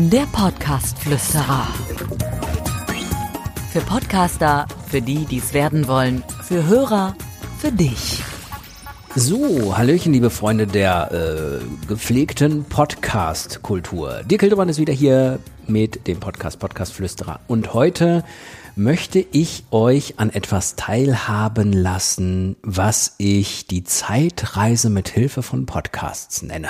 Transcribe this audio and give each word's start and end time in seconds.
Der 0.00 0.26
Podcast-Flüsterer. 0.26 1.66
Für 3.72 3.80
Podcaster, 3.80 4.68
für 4.86 5.02
die, 5.02 5.24
die 5.24 5.38
es 5.38 5.52
werden 5.52 5.88
wollen, 5.88 6.22
für 6.40 6.64
Hörer, 6.68 7.16
für 7.58 7.72
dich. 7.72 8.22
So, 9.16 9.76
Hallöchen, 9.76 10.12
liebe 10.12 10.30
Freunde 10.30 10.68
der 10.68 11.10
äh, 11.10 11.86
gepflegten 11.88 12.64
Podcast-Kultur. 12.66 14.22
Dirk 14.22 14.42
Hildebrand 14.42 14.70
ist 14.70 14.78
wieder 14.78 14.92
hier 14.92 15.40
mit 15.66 16.06
dem 16.06 16.20
Podcast 16.20 16.60
Podcast 16.60 16.92
Flüsterer. 16.92 17.40
Und 17.48 17.74
heute 17.74 18.22
möchte 18.76 19.18
ich 19.18 19.64
euch 19.72 20.20
an 20.20 20.30
etwas 20.30 20.76
teilhaben 20.76 21.72
lassen, 21.72 22.54
was 22.62 23.16
ich 23.18 23.66
die 23.66 23.82
Zeitreise 23.82 24.90
mit 24.90 25.08
Hilfe 25.08 25.42
von 25.42 25.66
Podcasts 25.66 26.42
nenne. 26.42 26.68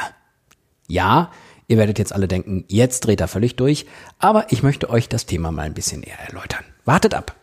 Ja, 0.86 1.30
ihr 1.69 1.77
werdet 1.77 1.98
jetzt 1.98 2.12
alle 2.12 2.27
denken, 2.27 2.65
jetzt 2.66 3.06
dreht 3.06 3.20
er 3.20 3.29
völlig 3.29 3.56
durch, 3.56 3.87
aber 4.19 4.51
ich 4.51 4.62
möchte 4.62 4.91
euch 4.91 5.09
das 5.09 5.27
Thema 5.27 5.52
mal 5.52 5.62
ein 5.62 5.75
bisschen 5.75 6.01
näher 6.01 6.19
erläutern. 6.27 6.65
Wartet 6.84 7.15
ab. 7.15 7.37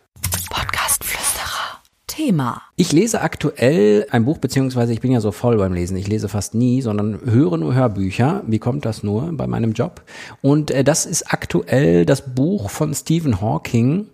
Podcast-Flüsterer. 0.50 1.80
Thema. 2.06 2.62
Ich 2.76 2.92
lese 2.92 3.20
aktuell 3.20 4.06
ein 4.10 4.24
Buch, 4.24 4.38
beziehungsweise 4.38 4.92
ich 4.92 5.00
bin 5.00 5.12
ja 5.12 5.20
so 5.20 5.32
voll 5.32 5.58
beim 5.58 5.72
Lesen. 5.72 5.96
Ich 5.96 6.08
lese 6.08 6.28
fast 6.28 6.54
nie, 6.54 6.82
sondern 6.82 7.20
höre 7.24 7.56
nur 7.56 7.74
Hörbücher. 7.74 8.42
Wie 8.46 8.58
kommt 8.58 8.84
das 8.84 9.02
nur 9.02 9.32
bei 9.32 9.46
meinem 9.46 9.72
Job? 9.72 10.02
Und 10.42 10.70
äh, 10.70 10.82
das 10.82 11.06
ist 11.06 11.32
aktuell 11.32 12.06
das 12.06 12.34
Buch 12.34 12.70
von 12.70 12.94
Stephen 12.94 13.40
Hawking, 13.40 14.06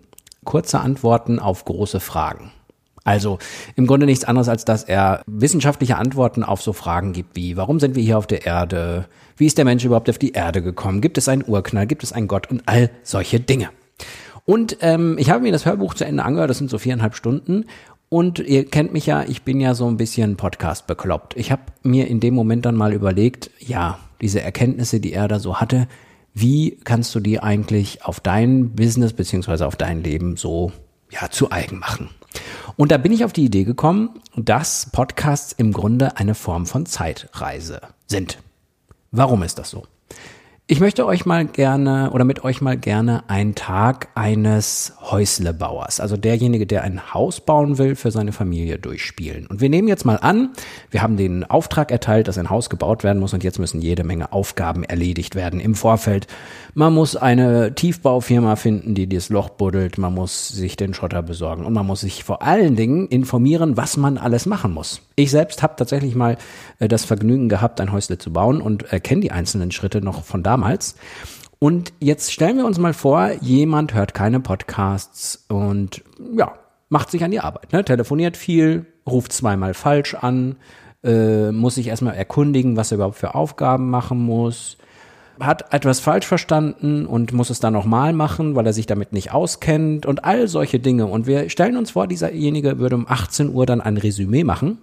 kurze 0.43 0.79
Antworten 0.81 1.39
auf 1.39 1.65
große 1.65 1.99
Fragen. 1.99 2.51
Also 3.03 3.39
im 3.75 3.85
Grunde 3.85 4.05
nichts 4.05 4.23
anderes, 4.23 4.47
als 4.47 4.65
dass 4.65 4.83
er 4.83 5.23
wissenschaftliche 5.25 5.97
Antworten 5.97 6.43
auf 6.43 6.61
so 6.61 6.73
Fragen 6.73 7.13
gibt 7.13 7.35
wie, 7.35 7.57
warum 7.57 7.79
sind 7.79 7.95
wir 7.95 8.03
hier 8.03 8.17
auf 8.17 8.27
der 8.27 8.45
Erde? 8.45 9.05
Wie 9.35 9.45
ist 9.45 9.57
der 9.57 9.65
Mensch 9.65 9.83
überhaupt 9.83 10.09
auf 10.09 10.17
die 10.17 10.31
Erde 10.31 10.61
gekommen? 10.61 11.01
Gibt 11.01 11.17
es 11.17 11.27
einen 11.27 11.43
Urknall? 11.45 11.87
Gibt 11.87 12.03
es 12.03 12.13
einen 12.13 12.27
Gott? 12.27 12.49
Und 12.49 12.63
all 12.65 12.89
solche 13.03 13.39
Dinge. 13.39 13.69
Und 14.45 14.77
ähm, 14.81 15.17
ich 15.17 15.29
habe 15.29 15.43
mir 15.43 15.51
das 15.51 15.65
Hörbuch 15.65 15.93
zu 15.93 16.05
Ende 16.05 16.23
angehört, 16.23 16.49
das 16.49 16.57
sind 16.57 16.69
so 16.69 16.77
viereinhalb 16.77 17.15
Stunden. 17.15 17.65
Und 18.09 18.39
ihr 18.39 18.65
kennt 18.65 18.93
mich 18.93 19.05
ja, 19.05 19.23
ich 19.23 19.41
bin 19.41 19.59
ja 19.59 19.73
so 19.73 19.87
ein 19.87 19.97
bisschen 19.97 20.37
Podcast 20.37 20.85
bekloppt. 20.85 21.35
Ich 21.35 21.51
habe 21.51 21.63
mir 21.81 22.07
in 22.07 22.19
dem 22.19 22.35
Moment 22.35 22.65
dann 22.65 22.75
mal 22.75 22.93
überlegt, 22.93 23.49
ja, 23.59 23.97
diese 24.21 24.41
Erkenntnisse, 24.41 24.99
die 24.99 25.13
er 25.13 25.27
da 25.27 25.39
so 25.39 25.59
hatte, 25.59 25.87
wie 26.33 26.77
kannst 26.83 27.13
du 27.15 27.19
die 27.19 27.39
eigentlich 27.39 28.05
auf 28.05 28.19
dein 28.19 28.75
Business 28.75 29.13
beziehungsweise 29.13 29.65
auf 29.65 29.75
dein 29.75 30.03
Leben 30.03 30.35
so 30.35 30.71
ja 31.09 31.29
zu 31.29 31.51
eigen 31.51 31.79
machen? 31.79 32.09
Und 32.75 32.91
da 32.91 32.97
bin 32.97 33.11
ich 33.11 33.25
auf 33.25 33.33
die 33.33 33.45
Idee 33.45 33.63
gekommen, 33.63 34.21
dass 34.35 34.89
Podcasts 34.91 35.53
im 35.53 35.73
Grunde 35.73 36.17
eine 36.17 36.35
Form 36.35 36.65
von 36.65 36.85
Zeitreise 36.85 37.81
sind. 38.07 38.39
Warum 39.11 39.43
ist 39.43 39.59
das 39.59 39.69
so? 39.69 39.83
Ich 40.73 40.79
möchte 40.79 41.05
euch 41.05 41.27
mal 41.27 41.45
gerne 41.45 42.09
oder 42.13 42.25
mit 42.25 42.43
euch 42.43 42.59
mal 42.59 42.75
gerne 42.75 43.29
einen 43.29 43.53
Tag 43.53 44.07
eines 44.15 44.93
Häuslebauers, 44.99 45.99
also 45.99 46.17
derjenige, 46.17 46.65
der 46.65 46.81
ein 46.81 47.13
Haus 47.13 47.41
bauen 47.41 47.77
will, 47.77 47.95
für 47.95 48.09
seine 48.09 48.31
Familie 48.31 48.79
durchspielen. 48.79 49.45
Und 49.45 49.61
wir 49.61 49.69
nehmen 49.69 49.87
jetzt 49.87 50.03
mal 50.03 50.15
an, 50.15 50.49
wir 50.89 51.03
haben 51.03 51.15
den 51.15 51.43
Auftrag 51.43 51.91
erteilt, 51.91 52.27
dass 52.27 52.39
ein 52.39 52.49
Haus 52.49 52.71
gebaut 52.71 53.03
werden 53.03 53.19
muss 53.19 53.35
und 53.35 53.43
jetzt 53.43 53.59
müssen 53.59 53.81
jede 53.81 54.03
Menge 54.03 54.33
Aufgaben 54.33 54.83
erledigt 54.83 55.35
werden 55.35 55.59
im 55.59 55.75
Vorfeld. 55.75 56.25
Man 56.73 56.91
muss 56.91 57.15
eine 57.15 57.75
Tiefbaufirma 57.75 58.55
finden, 58.55 58.95
die 58.95 59.07
das 59.07 59.29
Loch 59.29 59.49
buddelt, 59.49 59.99
man 59.99 60.15
muss 60.15 60.47
sich 60.47 60.75
den 60.75 60.95
Schotter 60.95 61.21
besorgen 61.21 61.67
und 61.67 61.73
man 61.73 61.85
muss 61.85 62.01
sich 62.01 62.23
vor 62.23 62.41
allen 62.41 62.75
Dingen 62.75 63.07
informieren, 63.09 63.77
was 63.77 63.95
man 63.95 64.17
alles 64.17 64.47
machen 64.47 64.71
muss. 64.71 65.01
Ich 65.15 65.31
selbst 65.31 65.61
habe 65.61 65.75
tatsächlich 65.75 66.15
mal 66.15 66.37
äh, 66.79 66.87
das 66.87 67.05
Vergnügen 67.05 67.49
gehabt, 67.49 67.79
ein 67.81 67.91
Häusle 67.91 68.17
zu 68.17 68.33
bauen 68.33 68.61
und 68.61 68.91
äh, 68.91 68.99
die 68.99 69.31
einzelnen 69.31 69.71
Schritte 69.71 70.01
noch 70.01 70.23
von 70.23 70.43
damals. 70.43 70.95
Und 71.59 71.93
jetzt 71.99 72.33
stellen 72.33 72.57
wir 72.57 72.65
uns 72.65 72.77
mal 72.77 72.93
vor, 72.93 73.31
jemand 73.41 73.93
hört 73.93 74.13
keine 74.13 74.39
Podcasts 74.39 75.45
und 75.47 76.03
ja, 76.35 76.53
macht 76.89 77.11
sich 77.11 77.23
an 77.23 77.31
die 77.31 77.39
Arbeit, 77.39 77.71
ne? 77.71 77.85
telefoniert 77.85 78.35
viel, 78.35 78.85
ruft 79.07 79.31
zweimal 79.31 79.73
falsch 79.73 80.15
an, 80.15 80.57
äh, 81.03 81.51
muss 81.51 81.75
sich 81.75 81.87
erstmal 81.87 82.15
erkundigen, 82.15 82.75
was 82.75 82.91
er 82.91 82.95
überhaupt 82.95 83.15
für 83.15 83.35
Aufgaben 83.35 83.89
machen 83.89 84.19
muss, 84.19 84.77
hat 85.39 85.73
etwas 85.73 85.99
falsch 85.99 86.25
verstanden 86.25 87.05
und 87.05 87.33
muss 87.33 87.49
es 87.49 87.59
dann 87.59 87.73
nochmal 87.73 88.13
machen, 88.13 88.55
weil 88.55 88.65
er 88.65 88.73
sich 88.73 88.85
damit 88.85 89.13
nicht 89.13 89.31
auskennt 89.31 90.05
und 90.05 90.25
all 90.25 90.47
solche 90.47 90.79
Dinge. 90.79 91.05
Und 91.05 91.27
wir 91.27 91.49
stellen 91.49 91.77
uns 91.77 91.91
vor, 91.91 92.07
dieserjenige 92.07 92.77
würde 92.77 92.95
um 92.95 93.07
18 93.07 93.53
Uhr 93.53 93.65
dann 93.65 93.79
ein 93.79 93.97
Resümee 93.97 94.43
machen 94.43 94.79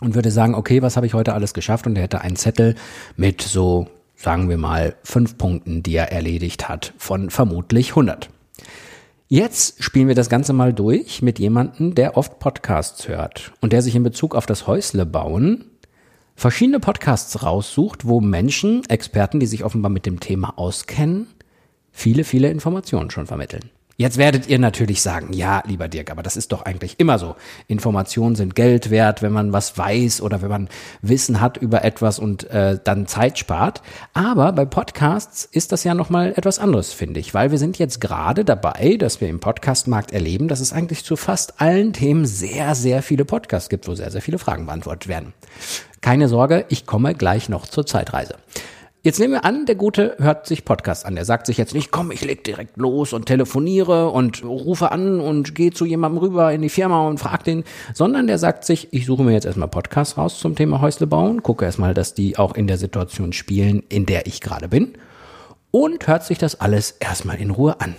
und 0.00 0.14
würde 0.14 0.30
sagen, 0.30 0.54
okay, 0.54 0.82
was 0.82 0.96
habe 0.96 1.06
ich 1.06 1.14
heute 1.14 1.34
alles 1.34 1.54
geschafft? 1.54 1.86
Und 1.86 1.96
er 1.96 2.02
hätte 2.02 2.20
einen 2.20 2.36
Zettel 2.36 2.74
mit 3.16 3.42
so, 3.42 3.88
sagen 4.16 4.48
wir 4.48 4.58
mal, 4.58 4.96
fünf 5.02 5.38
Punkten, 5.38 5.82
die 5.82 5.96
er 5.96 6.12
erledigt 6.12 6.68
hat, 6.68 6.94
von 6.98 7.30
vermutlich 7.30 7.90
100. 7.90 8.30
Jetzt 9.28 9.82
spielen 9.82 10.08
wir 10.08 10.14
das 10.14 10.30
Ganze 10.30 10.52
mal 10.54 10.72
durch 10.72 11.20
mit 11.20 11.38
jemandem, 11.38 11.94
der 11.94 12.16
oft 12.16 12.38
Podcasts 12.38 13.08
hört 13.08 13.52
und 13.60 13.72
der 13.72 13.82
sich 13.82 13.94
in 13.94 14.02
Bezug 14.02 14.34
auf 14.34 14.46
das 14.46 14.66
Häusle 14.66 15.04
bauen 15.04 15.64
verschiedene 16.38 16.78
Podcasts 16.78 17.42
raussucht, 17.42 18.06
wo 18.06 18.20
Menschen, 18.20 18.88
Experten, 18.88 19.40
die 19.40 19.46
sich 19.46 19.64
offenbar 19.64 19.90
mit 19.90 20.06
dem 20.06 20.20
Thema 20.20 20.56
auskennen, 20.56 21.26
viele, 21.90 22.22
viele 22.22 22.48
Informationen 22.48 23.10
schon 23.10 23.26
vermitteln. 23.26 23.70
Jetzt 24.00 24.16
werdet 24.16 24.46
ihr 24.46 24.60
natürlich 24.60 25.02
sagen, 25.02 25.32
ja, 25.32 25.60
lieber 25.66 25.88
Dirk, 25.88 26.12
aber 26.12 26.22
das 26.22 26.36
ist 26.36 26.52
doch 26.52 26.62
eigentlich 26.62 27.00
immer 27.00 27.18
so. 27.18 27.34
Informationen 27.66 28.36
sind 28.36 28.54
Geld 28.54 28.90
wert, 28.90 29.22
wenn 29.22 29.32
man 29.32 29.52
was 29.52 29.76
weiß 29.76 30.20
oder 30.22 30.40
wenn 30.40 30.50
man 30.50 30.68
Wissen 31.02 31.40
hat 31.40 31.56
über 31.56 31.82
etwas 31.82 32.20
und 32.20 32.48
äh, 32.48 32.78
dann 32.84 33.08
Zeit 33.08 33.40
spart. 33.40 33.82
Aber 34.14 34.52
bei 34.52 34.66
Podcasts 34.66 35.44
ist 35.44 35.72
das 35.72 35.82
ja 35.82 35.94
nochmal 35.94 36.32
etwas 36.36 36.60
anderes, 36.60 36.92
finde 36.92 37.18
ich, 37.18 37.34
weil 37.34 37.50
wir 37.50 37.58
sind 37.58 37.76
jetzt 37.80 38.00
gerade 38.00 38.44
dabei, 38.44 38.94
dass 39.00 39.20
wir 39.20 39.28
im 39.28 39.40
Podcastmarkt 39.40 40.12
erleben, 40.12 40.46
dass 40.46 40.60
es 40.60 40.72
eigentlich 40.72 41.04
zu 41.04 41.16
fast 41.16 41.60
allen 41.60 41.92
Themen 41.92 42.24
sehr, 42.24 42.76
sehr 42.76 43.02
viele 43.02 43.24
Podcasts 43.24 43.68
gibt, 43.68 43.88
wo 43.88 43.96
sehr, 43.96 44.12
sehr 44.12 44.22
viele 44.22 44.38
Fragen 44.38 44.66
beantwortet 44.66 45.08
werden. 45.08 45.32
Keine 46.02 46.28
Sorge, 46.28 46.66
ich 46.68 46.86
komme 46.86 47.16
gleich 47.16 47.48
noch 47.48 47.66
zur 47.66 47.84
Zeitreise. 47.84 48.36
Jetzt 49.08 49.20
nehmen 49.20 49.32
wir 49.32 49.46
an, 49.46 49.64
der 49.64 49.74
Gute 49.74 50.16
hört 50.18 50.46
sich 50.46 50.66
Podcast 50.66 51.06
an. 51.06 51.14
Der 51.14 51.24
sagt 51.24 51.46
sich 51.46 51.56
jetzt 51.56 51.72
nicht, 51.72 51.90
komm, 51.90 52.10
ich 52.10 52.22
leg 52.22 52.44
direkt 52.44 52.76
los 52.76 53.14
und 53.14 53.24
telefoniere 53.24 54.10
und 54.10 54.44
rufe 54.44 54.92
an 54.92 55.18
und 55.20 55.54
gehe 55.54 55.70
zu 55.70 55.86
jemandem 55.86 56.18
rüber 56.18 56.52
in 56.52 56.60
die 56.60 56.68
Firma 56.68 57.08
und 57.08 57.16
frag 57.16 57.42
den, 57.42 57.64
sondern 57.94 58.26
der 58.26 58.36
sagt 58.36 58.66
sich, 58.66 58.88
ich 58.90 59.06
suche 59.06 59.22
mir 59.22 59.32
jetzt 59.32 59.46
erstmal 59.46 59.68
Podcasts 59.68 60.18
raus 60.18 60.38
zum 60.38 60.56
Thema 60.56 60.82
Häusle 60.82 61.06
bauen, 61.06 61.42
gucke 61.42 61.64
erstmal, 61.64 61.94
dass 61.94 62.12
die 62.12 62.36
auch 62.36 62.54
in 62.54 62.66
der 62.66 62.76
Situation 62.76 63.32
spielen, 63.32 63.82
in 63.88 64.04
der 64.04 64.26
ich 64.26 64.42
gerade 64.42 64.68
bin 64.68 64.92
und 65.70 66.06
hört 66.06 66.24
sich 66.24 66.36
das 66.36 66.60
alles 66.60 66.90
erstmal 66.90 67.38
in 67.38 67.50
Ruhe 67.50 67.80
an. 67.80 67.96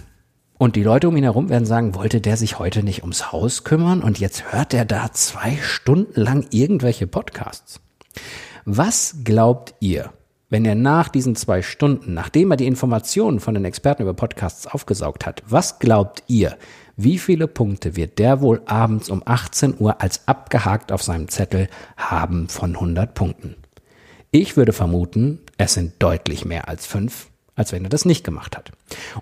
Und 0.59 0.75
die 0.75 0.83
Leute 0.83 1.07
um 1.07 1.17
ihn 1.17 1.23
herum 1.23 1.49
werden 1.49 1.65
sagen, 1.65 1.95
wollte 1.95 2.21
der 2.21 2.37
sich 2.37 2.59
heute 2.59 2.83
nicht 2.83 3.01
ums 3.01 3.31
Haus 3.31 3.63
kümmern 3.63 4.03
und 4.03 4.19
jetzt 4.19 4.53
hört 4.53 4.75
er 4.75 4.85
da 4.85 5.11
zwei 5.11 5.57
Stunden 5.59 6.21
lang 6.21 6.45
irgendwelche 6.51 7.07
Podcasts. 7.07 7.79
Was 8.65 9.15
glaubt 9.23 9.73
ihr? 9.79 10.11
Wenn 10.49 10.65
er 10.65 10.75
nach 10.75 11.09
diesen 11.09 11.35
zwei 11.35 11.61
Stunden, 11.61 12.13
nachdem 12.13 12.51
er 12.51 12.57
die 12.57 12.67
Informationen 12.67 13.39
von 13.39 13.53
den 13.53 13.65
Experten 13.65 14.01
über 14.01 14.13
Podcasts 14.13 14.67
aufgesaugt 14.67 15.25
hat, 15.25 15.43
was 15.47 15.79
glaubt 15.79 16.23
ihr, 16.27 16.57
wie 16.97 17.17
viele 17.17 17.47
Punkte 17.47 17.95
wird 17.95 18.19
der 18.19 18.41
wohl 18.41 18.61
abends 18.65 19.09
um 19.09 19.21
18 19.23 19.75
Uhr 19.79 20.01
als 20.01 20.27
abgehakt 20.27 20.91
auf 20.91 21.03
seinem 21.03 21.29
Zettel 21.29 21.69
haben 21.95 22.49
von 22.49 22.73
100 22.73 23.13
Punkten? 23.13 23.55
Ich 24.31 24.57
würde 24.57 24.73
vermuten, 24.73 25.39
es 25.57 25.75
sind 25.75 25.93
deutlich 25.99 26.45
mehr 26.45 26.67
als 26.67 26.85
fünf, 26.85 27.27
als 27.55 27.71
wenn 27.71 27.83
er 27.83 27.89
das 27.89 28.05
nicht 28.05 28.23
gemacht 28.23 28.57
hat. 28.57 28.71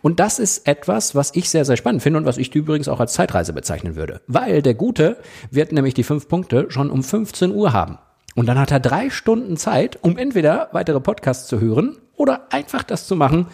Und 0.02 0.20
das 0.20 0.40
ist 0.40 0.68
etwas, 0.68 1.14
was 1.14 1.36
ich 1.36 1.50
sehr, 1.50 1.66
sehr 1.66 1.78
spannend 1.78 2.02
finde 2.02 2.20
und 2.20 2.26
was 2.26 2.38
ich 2.38 2.54
übrigens 2.56 2.88
auch 2.88 3.00
als 3.00 3.14
Zeitreise 3.14 3.54
bezeichnen 3.54 3.96
würde. 3.96 4.22
Weil 4.28 4.62
der 4.62 4.74
Gute 4.74 5.18
wird 5.52 5.72
nämlich 5.72 5.94
die 5.94 6.04
fünf 6.04 6.28
Punkte 6.28 6.68
schon 6.70 6.90
um 6.90 7.04
15 7.04 7.54
Uhr 7.54 7.74
haben. 7.74 8.00
Und 8.38 8.46
dann 8.46 8.60
hat 8.60 8.70
er 8.70 8.80
drei 8.80 9.10
Stunden 9.10 9.58
Zeit, 9.58 9.98
um 10.04 10.16
entweder 10.16 10.70
weitere 10.72 11.00
Podcasts 11.00 11.48
zu 11.48 11.60
hören 11.60 11.98
oder 12.16 12.54
einfach 12.54 12.84
das 12.84 13.08
zu 13.08 13.16
machen, 13.16 13.48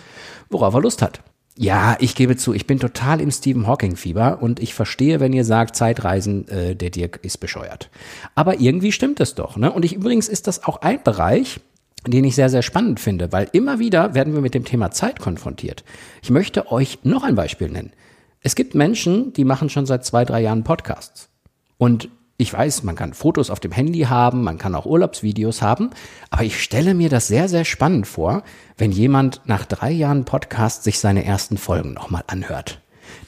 worauf 0.50 0.74
er 0.74 0.82
Lust 0.82 1.02
hat. 1.02 1.22
Ja, 1.56 1.96
ich 2.02 2.16
gebe 2.16 2.36
zu, 2.36 2.54
ich 2.54 2.68
bin 2.68 2.80
total 2.80 3.22
im 3.22 3.32
Stephen 3.32 3.66
Hawking-Fieber 3.66 4.40
und 4.42 4.60
ich 4.60 4.74
verstehe, 4.74 5.22
wenn 5.22 5.32
ihr 5.32 5.46
sagt, 5.46 5.78
Zeitreisen, 5.78 6.50
äh, 6.50 6.76
der 6.76 6.90
Dirk 6.90 7.22
ist 7.22 7.38
bescheuert. 7.38 7.92
Aber 8.36 8.60
irgendwie 8.60 8.92
stimmt 8.92 9.22
es 9.22 9.36
doch. 9.36 9.56
Ne? 9.56 9.72
Und 9.72 9.86
ich 9.86 9.94
übrigens 9.94 10.28
ist 10.28 10.48
das 10.48 10.66
auch 10.66 10.82
ein 10.82 11.02
Bereich, 11.02 11.62
den 12.06 12.26
ich 12.26 12.36
sehr, 12.36 12.50
sehr 12.50 12.62
spannend 12.62 13.00
finde, 13.00 13.32
weil 13.32 13.48
immer 13.54 13.80
wieder 13.80 14.14
werden 14.16 14.34
wir 14.34 14.42
mit 14.42 14.54
dem 14.54 14.66
Thema 14.66 14.92
Zeit 14.92 15.18
konfrontiert. 15.18 15.86
Ich 16.22 16.30
möchte 16.30 16.74
euch 16.74 17.00
noch 17.04 17.24
ein 17.24 17.36
Beispiel 17.36 17.70
nennen. 17.70 17.94
Es 18.42 18.54
gibt 18.54 18.76
Menschen, 18.76 19.32
die 19.32 19.46
machen 19.46 19.70
schon 19.70 19.86
seit 19.86 20.04
zwei, 20.04 20.26
drei 20.26 20.42
Jahren 20.42 20.66
Podcasts. 20.66 21.30
Und 21.78 22.10
ich 22.44 22.52
weiß, 22.52 22.84
man 22.84 22.98
kann 22.98 23.14
Fotos 23.14 23.50
auf 23.50 23.62
dem 23.62 23.72
Handy 23.72 24.02
haben, 24.02 24.44
man 24.44 24.58
kann 24.58 24.76
auch 24.76 24.86
Urlaubsvideos 24.86 25.62
haben, 25.62 25.92
aber 26.30 26.44
ich 26.44 26.62
stelle 26.62 26.94
mir 26.94 27.08
das 27.08 27.28
sehr, 27.28 27.48
sehr 27.48 27.64
spannend 27.64 28.06
vor, 28.06 28.44
wenn 28.78 28.92
jemand 28.92 29.40
nach 29.46 29.66
drei 29.66 29.92
Jahren 29.92 30.26
Podcast 30.26 30.84
sich 30.84 31.00
seine 31.00 31.24
ersten 31.24 31.58
Folgen 31.58 31.94
nochmal 31.94 32.26
anhört. 32.28 32.82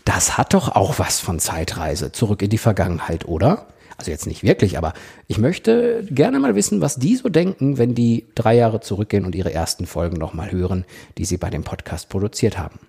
Das 0.03 0.37
hat 0.37 0.53
doch 0.53 0.75
auch 0.75 0.99
was 0.99 1.21
von 1.21 1.39
Zeitreise 1.39 2.11
zurück 2.11 2.41
in 2.41 2.49
die 2.49 2.57
Vergangenheit, 2.57 3.25
oder? 3.25 3.67
Also 3.95 4.11
jetzt 4.11 4.27
nicht 4.27 4.43
wirklich, 4.43 4.77
aber 4.77 4.91
ich 5.27 5.37
möchte 5.37 6.05
gerne 6.11 6.41
mal 6.41 6.55
wissen, 6.55 6.81
was 6.81 6.97
die 6.97 7.15
so 7.15 7.29
denken, 7.29 7.77
wenn 7.77 7.95
die 7.95 8.27
drei 8.35 8.55
Jahre 8.55 8.81
zurückgehen 8.81 9.23
und 9.23 9.33
ihre 9.33 9.53
ersten 9.53 9.85
Folgen 9.85 10.17
nochmal 10.17 10.51
hören, 10.51 10.83
die 11.17 11.23
sie 11.23 11.37
bei 11.37 11.49
dem 11.49 11.63
Podcast 11.63 12.09
produziert 12.09 12.57
haben. 12.57 12.81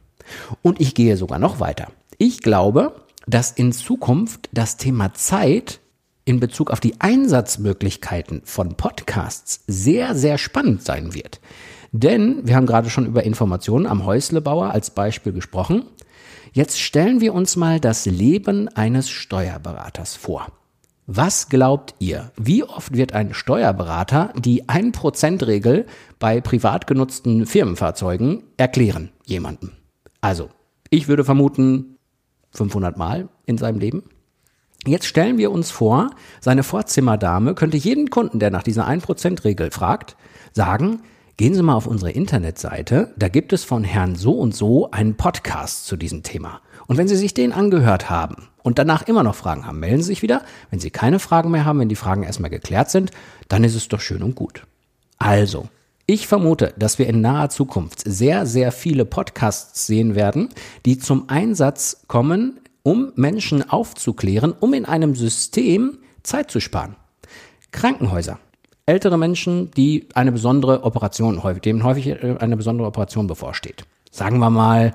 Und 0.63 0.81
ich 0.81 0.97
gehe 0.97 1.17
sogar 1.17 1.39
noch 1.39 1.61
weiter. 1.61 1.93
Ich 2.19 2.41
glaube, 2.41 2.97
dass 3.29 3.53
in 3.53 3.71
Zukunft 3.71 4.49
das 4.53 4.77
Thema 4.77 5.15
Zeit 5.15 5.79
in 6.27 6.41
Bezug 6.41 6.71
auf 6.71 6.81
die 6.81 7.01
Einsatzmöglichkeiten 7.01 8.43
von 8.45 8.77
Podcasts 8.77 9.63
sehr, 9.67 10.15
sehr 10.15 10.37
spannend 10.37 10.83
sein 10.83 11.15
wird. 11.15 11.41
Denn 11.93 12.47
wir 12.47 12.57
haben 12.57 12.67
gerade 12.67 12.91
schon 12.91 13.07
über 13.07 13.23
Informationen 13.23 13.87
am 13.87 14.05
Häuslebauer 14.05 14.73
als 14.73 14.91
Beispiel 14.91 15.33
gesprochen. 15.33 15.85
Jetzt 16.53 16.81
stellen 16.81 17.21
wir 17.21 17.33
uns 17.33 17.57
mal 17.57 17.81
das 17.81 18.07
Leben 18.07 18.69
eines 18.69 19.09
Steuerberaters 19.09 20.17
vor. 20.17 20.49
Was 21.07 21.49
glaubt 21.49 21.95
ihr? 22.01 22.33
Wie 22.37 22.65
oft 22.65 22.97
wird 22.97 23.13
ein 23.13 23.33
Steuerberater 23.33 24.33
die 24.37 24.65
1%-Regel 24.65 25.87
bei 26.19 26.41
privat 26.41 26.89
genutzten 26.89 27.47
Firmenfahrzeugen 27.47 28.43
erklären 28.57 29.11
jemandem? 29.25 29.71
Also, 30.21 30.51
ich 30.91 31.07
würde 31.07 31.25
vermuten 31.25 31.99
500 32.51 32.97
Mal 32.97 33.29
in 33.45 33.59
seinem 33.59 33.79
Leben. 33.79 34.03
Jetzt 34.87 35.07
stellen 35.07 35.37
wir 35.37 35.51
uns 35.51 35.71
vor, 35.71 36.11
seine 36.41 36.63
Vorzimmerdame 36.63 37.55
könnte 37.55 37.77
jeden 37.77 38.09
Kunden, 38.09 38.39
der 38.39 38.51
nach 38.51 38.63
dieser 38.63 38.89
1%-Regel 38.89 39.73
fragt, 39.73 40.17
sagen, 40.53 41.01
gehen 41.37 41.55
Sie 41.55 41.63
mal 41.63 41.75
auf 41.75 41.89
unsere 41.89 42.13
Internetseite, 42.13 43.13
da 43.17 43.29
gibt 43.29 43.53
es 43.53 43.65
von 43.65 43.83
Herrn 43.83 44.15
so 44.15 44.33
und 44.33 44.55
so 44.55 44.91
einen 44.93 45.17
Podcast 45.17 45.87
zu 45.87 45.97
diesem 45.97 46.23
Thema. 46.23 46.61
Und 46.87 46.99
wenn 46.99 47.09
Sie 47.09 47.17
sich 47.17 47.35
den 47.35 47.53
angehört 47.53 48.11
haben 48.11 48.49
und 48.63 48.79
danach 48.79 49.03
immer 49.03 49.25
noch 49.25 49.35
Fragen 49.35 49.67
haben, 49.67 49.81
melden 49.81 50.03
Sie 50.03 50.09
sich 50.09 50.23
wieder. 50.23 50.43
Wenn 50.71 50.79
Sie 50.79 50.91
keine 50.91 51.19
Fragen 51.19 51.51
mehr 51.51 51.65
haben, 51.65 51.81
wenn 51.81 51.89
die 51.89 51.97
Fragen 51.97 52.23
erstmal 52.23 52.51
geklärt 52.51 52.91
sind, 52.91 53.11
dann 53.49 53.65
ist 53.65 53.75
es 53.75 53.89
doch 53.89 54.01
schön 54.01 54.23
und 54.23 54.37
gut. 54.37 54.63
Also, 55.19 55.69
ich 56.07 56.29
vermute, 56.29 56.73
dass 56.79 57.01
wir 57.01 57.09
in 57.09 57.21
naher 57.21 57.49
Zukunft 57.49 58.03
sehr, 58.05 58.47
sehr 58.47 58.71
viele 58.71 59.05
Podcasts 59.05 59.89
sehen 59.89 60.15
werden, 60.15 60.51
die 60.85 60.99
zum 60.99 61.29
Einsatz 61.29 62.05
kommen 62.07 62.61
um 62.87 63.11
Menschen 63.17 63.69
aufzuklären, 63.69 64.53
um 64.53 64.73
in 64.73 64.85
einem 64.85 65.17
System 65.17 65.99
Zeit 66.23 66.53
zu 66.53 66.61
sparen. 66.61 66.95
Krankenhäuser. 67.73 68.39
Ältere 68.87 69.19
Menschen, 69.19 69.73
die 69.73 70.07
eine 70.15 70.31
besondere 70.31 70.85
Operation, 70.85 71.43
denen 71.65 71.83
häufig 71.83 72.07
äh, 72.07 72.37
eine 72.39 72.57
besondere 72.57 72.87
Operation 72.87 73.27
bevorsteht. 73.27 73.85
Sagen 74.13 74.39
wir 74.39 74.51
mal, 74.51 74.95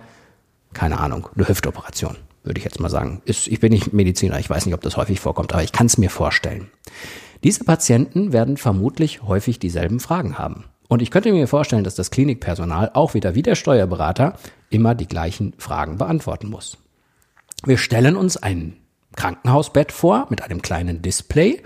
keine 0.71 1.01
Ahnung, 1.01 1.27
eine 1.35 1.49
Hüftoperation, 1.49 2.15
würde 2.45 2.59
ich 2.59 2.63
jetzt 2.63 2.79
mal 2.79 2.87
sagen. 2.87 3.21
Ist, 3.25 3.49
ich 3.49 3.59
bin 3.59 3.73
nicht 3.73 3.91
Mediziner, 3.91 4.39
ich 4.39 4.49
weiß 4.49 4.65
nicht, 4.65 4.75
ob 4.75 4.81
das 4.81 4.95
häufig 4.95 5.19
vorkommt, 5.19 5.51
aber 5.51 5.63
ich 5.63 5.73
kann 5.73 5.87
es 5.87 5.97
mir 5.97 6.09
vorstellen. 6.09 6.71
Diese 7.43 7.65
Patienten 7.65 8.31
werden 8.31 8.55
vermutlich 8.55 9.21
häufig 9.23 9.59
dieselben 9.59 9.99
Fragen 9.99 10.37
haben. 10.37 10.63
Und 10.87 11.01
ich 11.01 11.11
könnte 11.11 11.33
mir 11.33 11.45
vorstellen, 11.45 11.83
dass 11.83 11.95
das 11.95 12.09
Klinikpersonal 12.09 12.91
auch 12.93 13.15
wieder 13.15 13.35
wie 13.35 13.41
der 13.41 13.55
Steuerberater 13.55 14.35
immer 14.69 14.95
die 14.95 15.07
gleichen 15.07 15.55
Fragen 15.57 15.97
beantworten 15.97 16.47
muss. 16.47 16.77
Wir 17.63 17.77
stellen 17.77 18.15
uns 18.15 18.37
ein 18.37 18.77
Krankenhausbett 19.15 19.91
vor 19.91 20.27
mit 20.29 20.41
einem 20.41 20.61
kleinen 20.61 21.01
Display, 21.01 21.61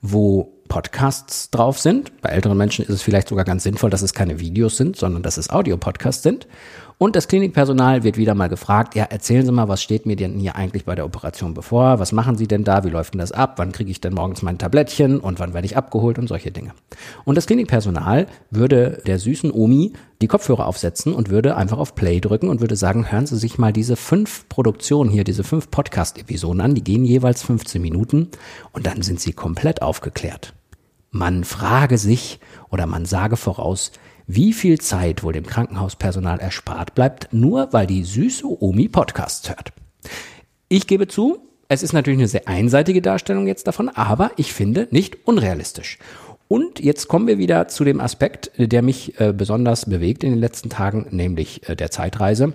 wo 0.00 0.53
Podcasts 0.74 1.50
drauf 1.50 1.78
sind. 1.78 2.20
Bei 2.20 2.30
älteren 2.30 2.58
Menschen 2.58 2.84
ist 2.84 2.90
es 2.90 3.00
vielleicht 3.00 3.28
sogar 3.28 3.44
ganz 3.44 3.62
sinnvoll, 3.62 3.90
dass 3.90 4.02
es 4.02 4.12
keine 4.12 4.40
Videos 4.40 4.76
sind, 4.76 4.96
sondern 4.96 5.22
dass 5.22 5.36
es 5.36 5.48
Audiopodcasts 5.48 6.24
sind. 6.24 6.48
Und 6.98 7.14
das 7.14 7.28
Klinikpersonal 7.28 8.02
wird 8.02 8.16
wieder 8.16 8.34
mal 8.34 8.48
gefragt, 8.48 8.96
ja, 8.96 9.04
erzählen 9.04 9.46
Sie 9.46 9.52
mal, 9.52 9.68
was 9.68 9.82
steht 9.82 10.04
mir 10.04 10.16
denn 10.16 10.36
hier 10.38 10.56
eigentlich 10.56 10.84
bei 10.84 10.96
der 10.96 11.04
Operation 11.04 11.54
bevor? 11.54 12.00
Was 12.00 12.10
machen 12.10 12.36
Sie 12.36 12.48
denn 12.48 12.64
da? 12.64 12.82
Wie 12.82 12.90
läuft 12.90 13.14
denn 13.14 13.20
das 13.20 13.30
ab? 13.30 13.54
Wann 13.58 13.70
kriege 13.70 13.90
ich 13.90 14.00
denn 14.00 14.14
morgens 14.14 14.42
mein 14.42 14.58
Tablettchen? 14.58 15.20
Und 15.20 15.38
wann 15.38 15.54
werde 15.54 15.66
ich 15.66 15.76
abgeholt? 15.76 16.18
Und 16.18 16.28
solche 16.28 16.50
Dinge. 16.50 16.72
Und 17.24 17.36
das 17.36 17.46
Klinikpersonal 17.46 18.26
würde 18.50 19.00
der 19.06 19.20
süßen 19.20 19.52
Omi 19.52 19.92
die 20.22 20.28
Kopfhörer 20.28 20.66
aufsetzen 20.66 21.12
und 21.12 21.30
würde 21.30 21.56
einfach 21.56 21.78
auf 21.78 21.94
Play 21.94 22.18
drücken 22.18 22.48
und 22.48 22.60
würde 22.60 22.74
sagen, 22.74 23.12
hören 23.12 23.26
Sie 23.26 23.36
sich 23.36 23.58
mal 23.58 23.72
diese 23.72 23.94
fünf 23.94 24.48
Produktionen 24.48 25.10
hier, 25.10 25.22
diese 25.22 25.44
fünf 25.44 25.70
Podcast-Episoden 25.70 26.60
an. 26.60 26.74
Die 26.74 26.82
gehen 26.82 27.04
jeweils 27.04 27.44
15 27.44 27.80
Minuten 27.80 28.28
und 28.72 28.86
dann 28.86 29.02
sind 29.02 29.20
Sie 29.20 29.32
komplett 29.32 29.82
aufgeklärt. 29.82 30.54
Man 31.16 31.44
frage 31.44 31.96
sich 31.96 32.40
oder 32.70 32.86
man 32.86 33.04
sage 33.04 33.36
voraus, 33.36 33.92
wie 34.26 34.52
viel 34.52 34.80
Zeit 34.80 35.22
wohl 35.22 35.32
dem 35.32 35.46
Krankenhauspersonal 35.46 36.40
erspart 36.40 36.96
bleibt, 36.96 37.32
nur 37.32 37.72
weil 37.72 37.86
die 37.86 38.02
süße 38.02 38.44
Omi 38.60 38.88
Podcasts 38.88 39.48
hört. 39.48 39.72
Ich 40.68 40.88
gebe 40.88 41.06
zu, 41.06 41.38
es 41.68 41.84
ist 41.84 41.92
natürlich 41.92 42.18
eine 42.18 42.26
sehr 42.26 42.48
einseitige 42.48 43.00
Darstellung 43.00 43.46
jetzt 43.46 43.68
davon, 43.68 43.90
aber 43.90 44.32
ich 44.38 44.52
finde 44.52 44.88
nicht 44.90 45.24
unrealistisch. 45.24 46.00
Und 46.48 46.80
jetzt 46.80 47.06
kommen 47.06 47.28
wir 47.28 47.38
wieder 47.38 47.68
zu 47.68 47.84
dem 47.84 48.00
Aspekt, 48.00 48.50
der 48.56 48.82
mich 48.82 49.20
äh, 49.20 49.32
besonders 49.32 49.88
bewegt 49.88 50.24
in 50.24 50.30
den 50.30 50.40
letzten 50.40 50.68
Tagen, 50.68 51.06
nämlich 51.10 51.68
äh, 51.68 51.76
der 51.76 51.92
Zeitreise. 51.92 52.54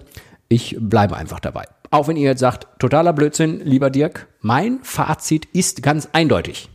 Ich 0.49 0.75
bleibe 0.77 1.15
einfach 1.15 1.39
dabei. 1.39 1.63
Auch 1.91 2.09
wenn 2.09 2.17
ihr 2.17 2.31
jetzt 2.31 2.41
sagt, 2.41 2.67
totaler 2.77 3.13
Blödsinn, 3.13 3.61
lieber 3.63 3.89
Dirk, 3.89 4.27
mein 4.41 4.79
Fazit 4.83 5.45
ist 5.53 5.81
ganz 5.81 6.09
eindeutig. 6.11 6.67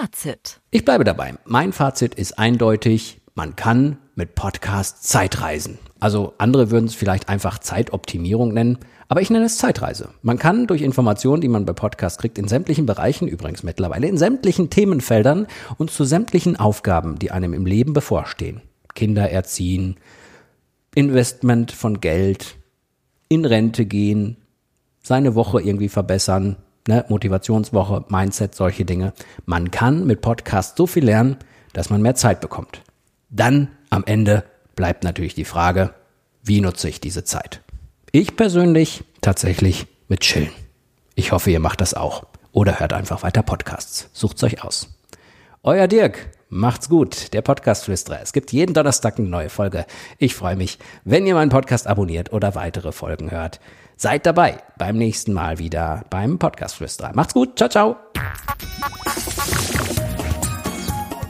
Fazit. 0.00 0.60
Ich 0.70 0.84
bleibe 0.84 1.02
dabei. 1.02 1.34
Mein 1.44 1.72
Fazit 1.72 2.14
ist 2.14 2.38
eindeutig, 2.38 3.20
man 3.34 3.56
kann 3.56 3.98
mit 4.14 4.36
Podcast 4.36 5.02
Zeitreisen. 5.02 5.80
Also 5.98 6.34
andere 6.38 6.70
würden 6.70 6.86
es 6.86 6.94
vielleicht 6.94 7.28
einfach 7.28 7.58
Zeitoptimierung 7.58 8.54
nennen, 8.54 8.78
aber 9.08 9.22
ich 9.22 9.30
nenne 9.30 9.46
es 9.46 9.58
Zeitreise. 9.58 10.10
Man 10.22 10.38
kann 10.38 10.68
durch 10.68 10.82
Informationen, 10.82 11.40
die 11.40 11.48
man 11.48 11.64
bei 11.64 11.72
Podcast 11.72 12.20
kriegt, 12.20 12.38
in 12.38 12.46
sämtlichen 12.46 12.86
Bereichen, 12.86 13.26
übrigens 13.26 13.64
mittlerweile 13.64 14.06
in 14.06 14.18
sämtlichen 14.18 14.70
Themenfeldern 14.70 15.48
und 15.78 15.90
zu 15.90 16.04
sämtlichen 16.04 16.54
Aufgaben, 16.54 17.18
die 17.18 17.32
einem 17.32 17.52
im 17.52 17.66
Leben 17.66 17.92
bevorstehen. 17.92 18.62
Kinder 18.94 19.28
erziehen, 19.28 19.96
Investment 20.94 21.72
von 21.72 22.00
Geld, 22.00 22.54
in 23.28 23.44
Rente 23.44 23.84
gehen, 23.84 24.36
seine 25.02 25.34
Woche 25.34 25.60
irgendwie 25.60 25.88
verbessern, 25.88 26.54
ne, 26.88 27.04
Motivationswoche, 27.08 28.04
Mindset, 28.08 28.54
solche 28.54 28.84
Dinge. 28.84 29.12
Man 29.46 29.70
kann 29.70 30.06
mit 30.06 30.20
Podcast 30.20 30.76
so 30.76 30.86
viel 30.86 31.04
lernen, 31.04 31.36
dass 31.74 31.90
man 31.90 32.02
mehr 32.02 32.16
Zeit 32.16 32.40
bekommt. 32.40 32.82
Dann 33.30 33.68
am 33.90 34.04
Ende 34.04 34.44
bleibt 34.74 35.04
natürlich 35.04 35.34
die 35.34 35.44
Frage, 35.44 35.94
wie 36.42 36.60
nutze 36.60 36.88
ich 36.88 37.00
diese 37.00 37.24
Zeit? 37.24 37.62
Ich 38.10 38.36
persönlich 38.36 39.04
tatsächlich 39.20 39.86
mit 40.08 40.20
Chillen. 40.20 40.50
Ich 41.14 41.32
hoffe, 41.32 41.50
ihr 41.50 41.60
macht 41.60 41.80
das 41.80 41.94
auch. 41.94 42.24
Oder 42.52 42.80
hört 42.80 42.94
einfach 42.94 43.22
weiter 43.22 43.42
Podcasts. 43.42 44.08
Sucht's 44.12 44.42
euch 44.42 44.64
aus. 44.64 44.98
Euer 45.62 45.86
Dirk, 45.86 46.30
macht's 46.48 46.88
gut. 46.88 47.32
Der 47.32 47.42
Podcast 47.42 47.84
Flüsterer. 47.84 48.20
Es 48.22 48.32
gibt 48.32 48.52
jeden 48.52 48.74
Donnerstag 48.74 49.18
eine 49.18 49.28
neue 49.28 49.50
Folge. 49.50 49.86
Ich 50.18 50.34
freue 50.34 50.56
mich, 50.56 50.78
wenn 51.04 51.26
ihr 51.26 51.34
meinen 51.34 51.50
Podcast 51.50 51.86
abonniert 51.86 52.32
oder 52.32 52.54
weitere 52.54 52.92
Folgen 52.92 53.30
hört. 53.30 53.60
Seid 53.96 54.26
dabei 54.26 54.58
beim 54.78 54.96
nächsten 54.96 55.32
Mal 55.32 55.58
wieder 55.58 56.04
beim 56.10 56.38
Podcast 56.38 56.76
Flüsterer. 56.76 57.12
Macht's 57.14 57.34
gut. 57.34 57.58
Ciao, 57.58 57.68
ciao. 57.68 57.96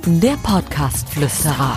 Der 0.06 0.36
Podcast 0.42 1.08
Flüsterer. 1.10 1.76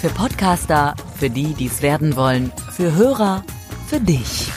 Für 0.00 0.08
Podcaster, 0.08 0.94
für 1.16 1.30
die, 1.30 1.54
die 1.54 1.66
es 1.66 1.82
werden 1.82 2.16
wollen, 2.16 2.52
für 2.70 2.94
Hörer, 2.94 3.44
für 3.86 4.00
dich. 4.00 4.50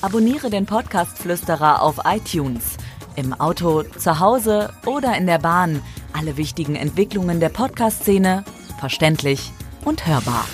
Abonniere 0.00 0.48
den 0.48 0.64
Podcast 0.64 1.18
Flüsterer 1.18 1.82
auf 1.82 1.98
iTunes, 2.04 2.77
im 3.18 3.34
Auto, 3.34 3.82
zu 3.82 4.20
Hause 4.20 4.70
oder 4.86 5.16
in 5.16 5.26
der 5.26 5.38
Bahn. 5.38 5.82
Alle 6.12 6.36
wichtigen 6.36 6.76
Entwicklungen 6.76 7.40
der 7.40 7.48
Podcast-Szene 7.48 8.44
verständlich 8.78 9.52
und 9.84 10.06
hörbar. 10.06 10.46